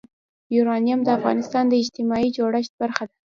[0.55, 3.15] یورانیم د افغانستان د اجتماعي جوړښت برخه ده.